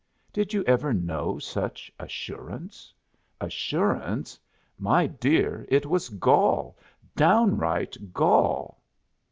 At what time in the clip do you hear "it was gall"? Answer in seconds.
5.69-6.75